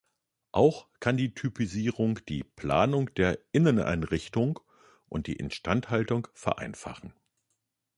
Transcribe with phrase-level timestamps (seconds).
[0.51, 4.59] Auch kann die Typisierung die Planung der Inneneinrichtung
[5.07, 7.13] und die Instandhaltung vereinfachen.